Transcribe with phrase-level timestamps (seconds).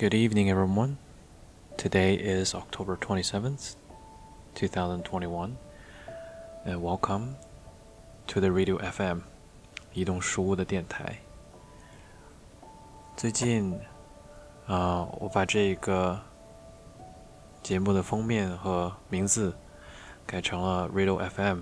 [0.00, 0.96] Good evening, everyone.
[1.76, 3.74] Today is October 27th,
[4.54, 5.58] 2021,
[6.64, 7.36] and welcome
[8.28, 9.20] to the Radio FM
[9.92, 11.18] 移动书屋的电台。
[13.14, 13.78] 最近，
[14.66, 16.18] 啊、我把这个
[17.62, 19.54] 节目的封面和名字
[20.24, 21.60] 改成了 Radio FM。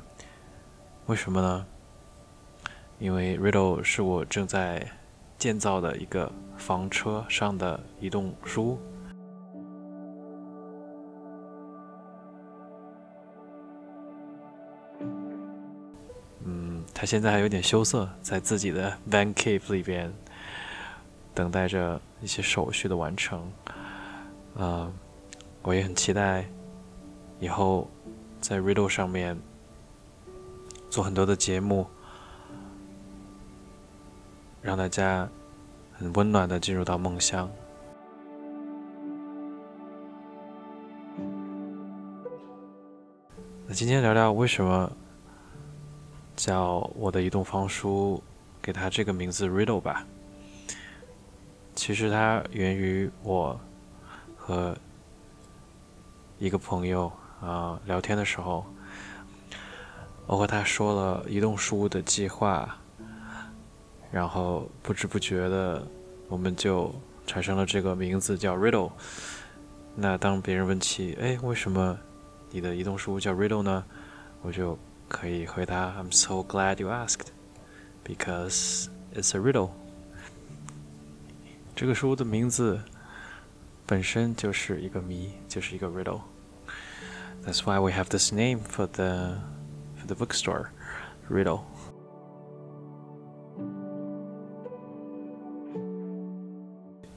[1.07, 1.66] 为什么呢？
[3.00, 4.93] 因为 Radio 是我正在
[5.39, 8.79] 建造的一个房车上的移动书。
[16.45, 20.13] 嗯，他现在还有点羞涩，在自己的 van cave 里边
[21.35, 23.41] 等待着一些手续的完成。
[24.57, 24.91] 啊、
[25.63, 26.45] 我也很期待
[27.39, 27.89] 以后
[28.41, 29.39] 在 Riddle 上面
[30.91, 31.86] 做很多的节目，
[34.69, 35.27] 让大家
[35.98, 37.50] 很温暖的进入到梦乡。
[43.66, 44.92] 那今天聊聊为什么
[46.36, 48.22] 叫我的移动方书
[48.61, 50.06] 给它这个名字 Riddle 吧。
[51.74, 53.58] 其实它源于我
[54.36, 54.77] 和
[56.39, 58.66] 一个朋友啊、聊天的时候，
[60.27, 62.77] 我和他说了移动书屋的计划，
[64.11, 65.86] 然后不知不觉的
[66.27, 66.94] 我们就
[67.25, 68.91] 产生了这个名字叫 Riddle。
[69.95, 71.97] 那当别人问起，哎，为什么
[72.52, 73.83] 你的移动书屋叫 Riddle 呢？
[74.41, 74.77] 我就
[75.08, 77.27] 可以回答，I'm so glad you asked,
[78.03, 79.69] because it's a riddle。
[81.75, 82.81] 这个书的名字
[83.86, 89.38] 本身就是一个谜，就是一个 riddle。That's why we have this name for the
[89.97, 90.67] for the bookstore,
[91.30, 91.61] Riddle.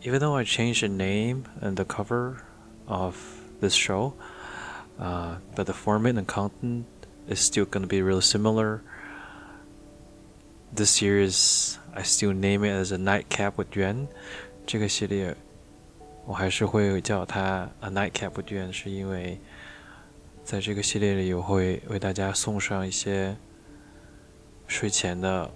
[0.02, 2.44] Even though I changed the name and the cover
[2.86, 3.16] of
[3.60, 4.14] this show,
[5.00, 6.86] uh, but the format and content
[7.28, 8.82] is still going to be really similar.
[10.72, 14.08] This series, I still name it as a nightcap with Yuan.
[14.66, 15.36] 这个系列
[16.24, 19.40] 我还是会叫它 A Nightcap with Yuan，是因为
[20.44, 23.36] 在这个系列里，我会为大家送上一些
[24.68, 25.50] 睡前的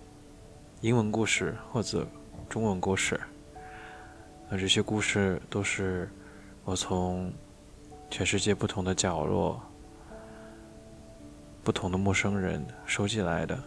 [0.81, 2.07] 英文故事或者
[2.49, 3.21] 中文故事。
[4.50, 6.10] 那这些故事都是
[6.64, 7.34] 我从
[8.10, 9.60] 全世界不同的角落、
[11.64, 13.58] 不同的陌生人收集来的。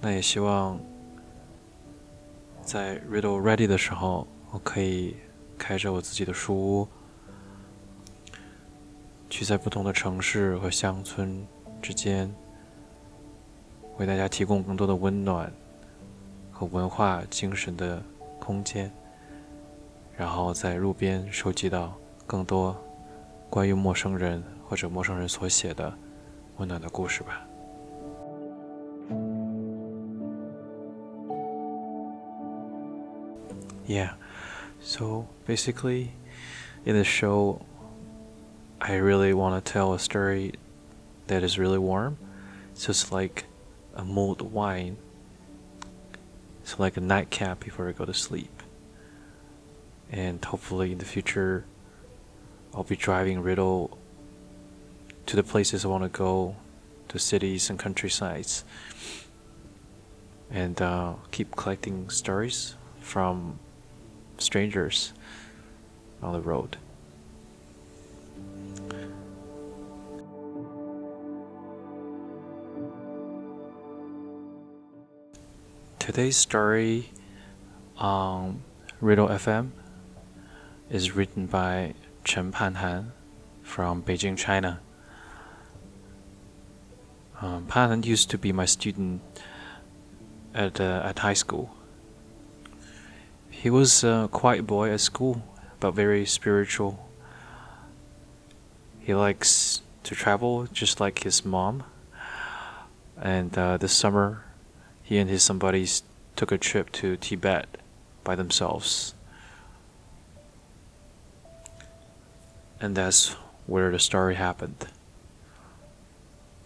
[0.00, 0.80] 那也希望
[2.62, 5.16] 在 Riddle Ready 的时候，我可以
[5.58, 6.88] 开着我自己的书屋，
[9.28, 11.46] 去在不同的城市和乡村
[11.82, 12.34] 之间，
[13.98, 15.52] 为大家提供更多的温暖
[16.50, 18.02] 和文化精神的
[18.39, 18.91] 空间，
[20.17, 21.93] 然后在路边收集到
[22.25, 22.75] 更多
[23.49, 25.93] 关于陌生人或者陌生人所写的
[26.57, 27.45] 温暖的故事吧。
[33.87, 34.13] Yeah,
[34.79, 36.09] so basically,
[36.85, 37.59] in the show,
[38.79, 40.53] I really want to tell a story
[41.27, 42.15] that is really warm.
[42.73, 43.45] So it's like
[43.93, 44.95] a mulled wine.
[46.66, 48.60] it's like a nightcap before I go to sleep.
[50.10, 51.64] And hopefully in the future,
[52.74, 53.96] I'll be driving Riddle
[55.26, 56.56] to the places I want to go,
[57.06, 58.64] to cities and countrysides,
[60.50, 63.60] and uh, keep collecting stories from
[64.38, 65.12] strangers
[66.20, 66.78] on the road.
[76.06, 77.10] Today's story
[77.98, 78.62] on
[79.00, 79.72] Riddle FM
[80.88, 83.10] is written by Chen Panhan
[83.64, 84.78] from Beijing, China.
[87.42, 89.20] Um, Panhan used to be my student
[90.54, 91.74] at uh, at high school.
[93.50, 95.42] He was a quiet boy at school,
[95.80, 97.04] but very spiritual.
[99.00, 101.82] He likes to travel just like his mom.
[103.20, 104.45] And uh, this summer,
[105.06, 106.02] he and his somebodies
[106.34, 107.78] took a trip to Tibet
[108.24, 109.14] by themselves.
[112.80, 113.36] And that's
[113.66, 114.88] where the story happened.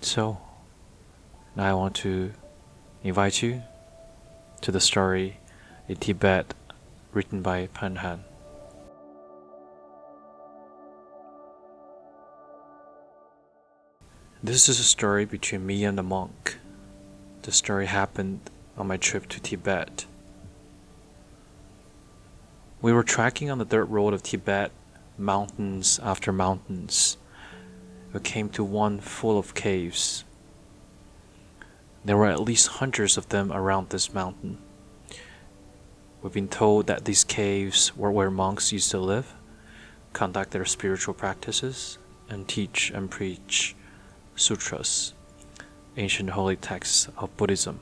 [0.00, 0.38] So,
[1.54, 2.32] now I want to
[3.04, 3.62] invite you
[4.62, 5.37] to the story
[5.87, 6.54] in Tibet
[7.12, 8.20] written by Panhan.
[14.42, 16.56] This is a story between me and a monk.
[17.42, 20.04] The story happened on my trip to Tibet.
[22.82, 24.72] We were trekking on the dirt road of Tibet,
[25.16, 27.16] mountains after mountains.
[28.12, 30.25] We came to one full of caves.
[32.04, 34.58] There were at least hundreds of them around this mountain.
[36.22, 39.32] We've been told that these caves were where monks used to live,
[40.12, 41.96] conduct their spiritual practices,
[42.28, 43.75] and teach and preach
[44.37, 45.14] sutras,
[46.00, 47.79] ancient holy texts of Buddhism.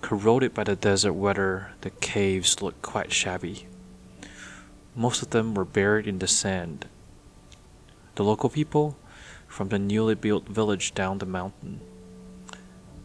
[0.00, 3.68] Corroded by the desert weather, the caves looked quite shabby.
[4.96, 6.86] Most of them were buried in the sand.
[8.16, 8.96] The local people
[9.46, 11.80] from the newly built village down the mountain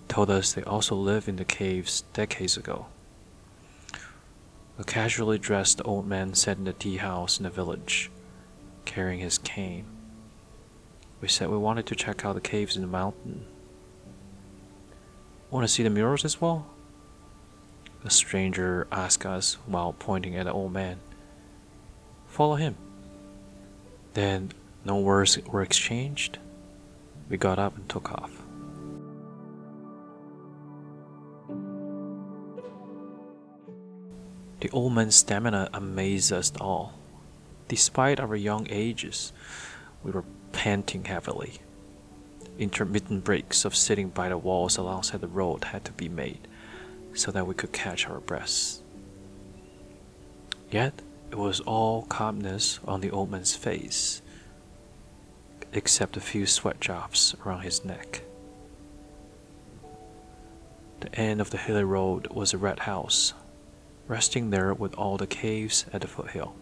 [0.08, 2.88] told us they also lived in the caves decades ago.
[4.80, 8.10] A casually dressed old man sat in the tea house in the village,
[8.86, 9.93] carrying his cane.
[11.24, 13.46] We said we wanted to check out the caves in the mountain.
[15.50, 16.66] Want to see the murals as well?
[18.04, 21.00] The stranger asked us while pointing at the old man.
[22.28, 22.75] Follow him.
[24.16, 24.52] Then
[24.84, 26.40] no words were exchanged.
[27.30, 28.42] We got up and took off.
[34.60, 36.96] The old man's stamina amazed us all.
[37.70, 39.31] Despite our young ages,
[40.04, 41.54] we were panting heavily.
[42.60, 46.48] Intermittent breaks of sitting by the walls alongside the road had to be made
[47.14, 48.82] so that we could catch our breaths.
[50.70, 51.02] Yet
[51.32, 54.22] it was all calmness on the old man's face,
[55.72, 58.24] except a few sweat drops around his neck.
[61.00, 63.34] The end of the hilly road was a red house,
[64.08, 66.56] resting there with all the caves at the foothill.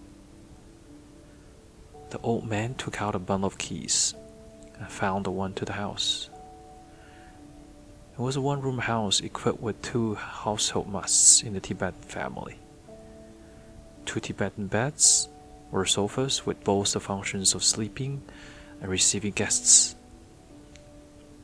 [2.12, 4.13] The old man took out a bundle of keys
[4.78, 6.30] and found the one to the house.
[8.13, 12.60] It was a one room house equipped with two household musts in the Tibetan family.
[14.06, 15.30] Two Tibetan beds
[15.72, 18.22] or sofas with both the functions of sleeping
[18.81, 19.96] and receiving guests,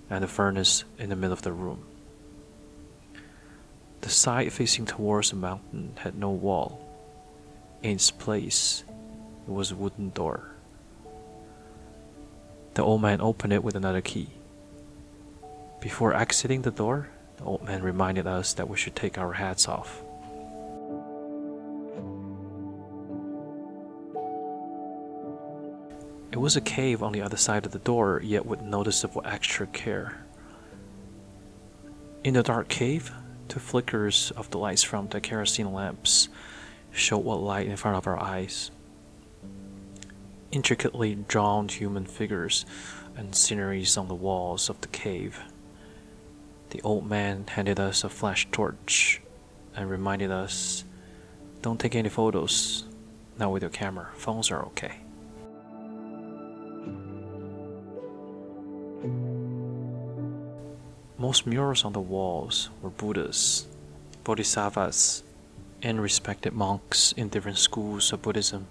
[0.10, 1.86] and a furnace in the middle of the room.
[4.02, 6.82] The side facing towards the mountain had no wall.
[7.84, 8.84] In its place,
[9.48, 10.57] it was a wooden door.
[12.78, 14.30] The old man opened it with another key.
[15.82, 19.68] Before exiting the door, the old man reminded us that we should take our hats
[19.68, 20.04] off.
[26.32, 29.66] It was a cave on the other side of the door, yet with noticeable extra
[29.66, 30.24] care.
[32.24, 33.12] In the dark cave,
[33.48, 36.30] two flickers of the lights from the kerosene lamps
[36.92, 38.70] showed what light in front of our eyes.
[40.58, 42.66] Intricately drawn human figures
[43.16, 45.40] and sceneries on the walls of the cave.
[46.72, 49.22] The old man handed us a flash torch
[49.76, 50.84] and reminded us
[51.62, 52.86] don't take any photos,
[53.38, 54.10] not with your camera.
[54.16, 54.94] Phones are okay.
[61.20, 63.68] Most murals on the walls were Buddhas,
[64.24, 65.22] Bodhisattvas,
[65.84, 68.66] and respected monks in different schools of Buddhism.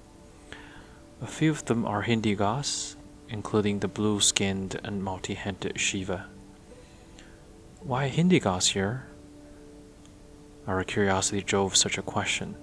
[1.23, 2.95] A few of them are Hindi gods,
[3.31, 6.27] including the blue skinned and multi headed Shiva.
[7.81, 9.07] Why Hindi gods here?
[10.67, 12.57] Our curiosity drove such a question.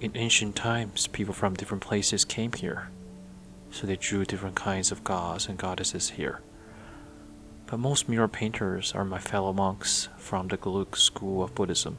[0.00, 2.88] In ancient times, people from different places came here,
[3.70, 6.40] so they drew different kinds of gods and goddesses here.
[7.66, 11.98] But most mural painters are my fellow monks from the Gelug school of Buddhism.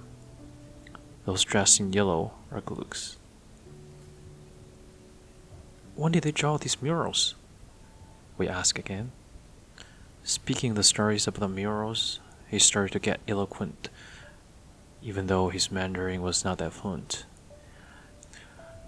[1.25, 3.17] Those dressed in yellow are Gelugs.
[6.01, 7.35] When did they draw these murals?
[8.35, 9.11] We ask again.
[10.23, 13.87] Speaking the stories of the murals, he started to get eloquent,
[15.03, 17.25] even though his Mandarin was not that fluent.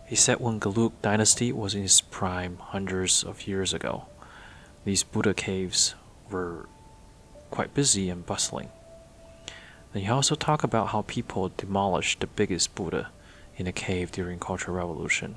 [0.07, 4.07] He said when Gelug dynasty was in its prime hundreds of years ago,
[4.83, 5.93] these Buddha caves
[6.31, 6.67] were
[7.51, 8.69] quite busy and bustling.
[9.91, 13.11] Then he also talked about how people demolished the biggest Buddha
[13.55, 15.35] in a cave during Cultural Revolution.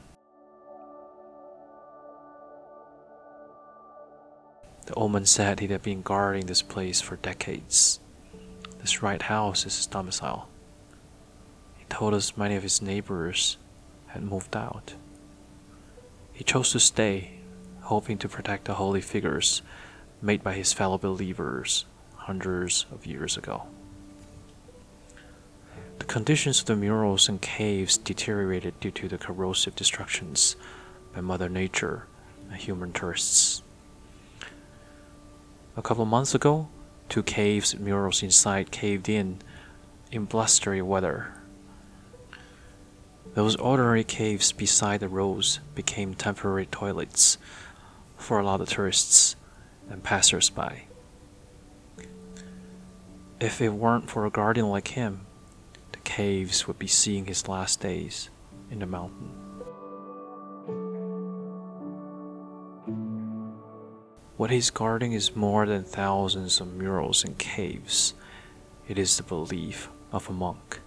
[4.87, 7.99] The old man said he had been guarding this place for decades.
[8.79, 10.49] This right house is his domicile.
[11.77, 13.59] He told us many of his neighbors
[14.07, 14.95] had moved out.
[16.33, 17.41] He chose to stay,
[17.83, 19.63] hoping to protect the holy figures
[20.23, 23.65] made by his fellow believers hundreds of years ago.
[25.99, 30.55] The conditions of the murals and caves deteriorated due to the corrosive destructions
[31.13, 32.07] by Mother Nature
[32.49, 33.63] and human tourists.
[35.79, 36.69] A couple of months ago,
[37.11, 39.43] two caves murals inside caved in
[40.11, 41.35] in blustery weather.
[43.35, 47.37] Those ordinary caves beside the roads became temporary toilets
[48.17, 49.37] for a lot of tourists
[49.91, 50.85] and passers-by.
[53.39, 55.27] If it weren't for a guardian like him,
[55.93, 58.31] the caves would be seeing his last days
[58.71, 59.46] in the mountain.
[64.47, 68.15] What he's guarding is more than thousands of murals and caves.
[68.87, 70.79] It is the belief of a monk.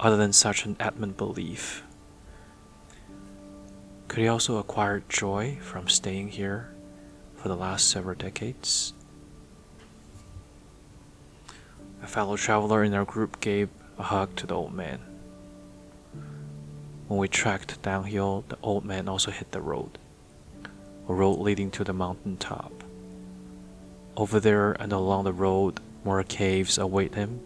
[0.00, 1.84] Other than such an adamant belief,
[4.08, 6.74] could he also acquire joy from staying here
[7.36, 8.92] for the last several decades?
[12.02, 14.98] A fellow traveler in our group gave a hug to the old man.
[17.06, 19.98] When we trekked downhill, the old man also hit the road
[21.08, 22.84] a road leading to the mountain top.
[24.16, 27.40] Over there and along the road, more caves await him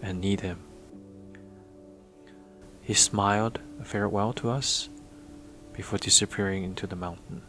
[0.00, 0.58] and need him.
[2.82, 4.88] He smiled a farewell to us
[5.72, 7.42] before disappearing into the mountain.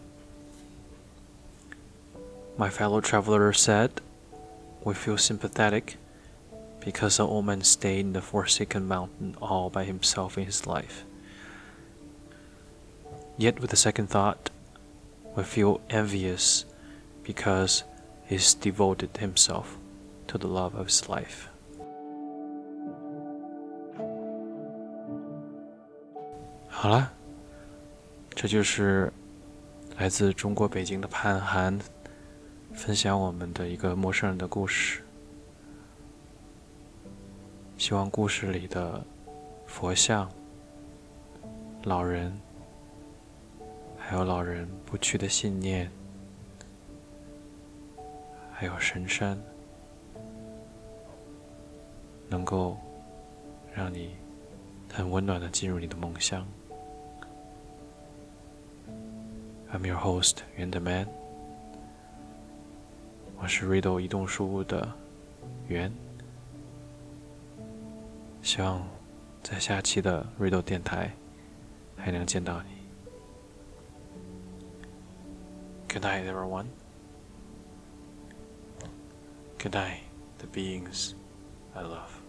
[2.57, 3.99] My fellow traveler said,
[4.83, 5.97] We feel sympathetic
[6.79, 11.03] because the old man stayed in the forsaken mountain all by himself in his life.
[13.37, 14.51] Yet, with a second thought,
[15.35, 16.65] will feel envious
[17.23, 17.83] because
[18.29, 19.77] he's devoted himself
[20.27, 21.47] to the love of his life.
[26.67, 27.11] 好了，
[28.35, 29.11] 这就是
[29.97, 31.79] 来自中国北京的潘寒
[32.73, 35.01] 分享我们的一个陌生人的故事。
[37.77, 39.03] 希望故事里的
[39.65, 40.29] 佛像、
[41.83, 42.37] 老人。
[44.13, 45.89] 还有老人不屈的信念，
[48.53, 49.35] 还有神山，
[52.29, 52.77] 能够
[53.73, 54.15] 让你
[54.93, 56.45] 很温暖的进入你的梦乡。
[59.73, 61.07] I'm your host, 袁德 Man，
[63.39, 64.87] 我是 Riddle 移动书屋的
[65.67, 65.91] 袁，
[68.43, 68.87] 希望
[69.41, 71.11] 在下期的 Riddle 电台
[71.97, 72.82] 还能见到你。
[75.93, 76.71] Good night, everyone.
[79.59, 80.01] Good night,
[80.39, 81.13] the beings
[81.75, 82.19] I love.